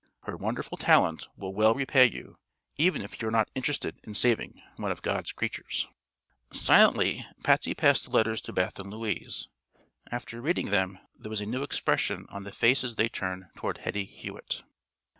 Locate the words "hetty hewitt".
13.77-14.63